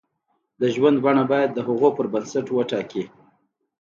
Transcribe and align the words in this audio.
د 0.59 0.61
ژوند 0.75 0.97
بڼه 1.05 1.23
باید 1.31 1.49
د 1.53 1.59
هغو 1.67 1.89
پر 1.97 2.05
بنسټ 2.13 2.45
وټاکي. 2.51 3.03